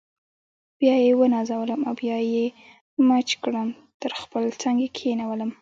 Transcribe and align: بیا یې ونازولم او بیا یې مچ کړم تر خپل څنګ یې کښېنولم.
بیا 0.79 0.95
یې 1.05 1.11
ونازولم 1.19 1.81
او 1.87 1.93
بیا 2.01 2.17
یې 2.33 2.45
مچ 3.07 3.29
کړم 3.43 3.69
تر 4.01 4.11
خپل 4.21 4.43
څنګ 4.61 4.75
یې 4.83 4.89
کښېنولم. 4.95 5.49